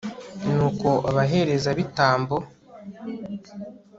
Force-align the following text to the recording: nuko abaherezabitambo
nuko 0.51 0.89
abaherezabitambo 1.09 2.35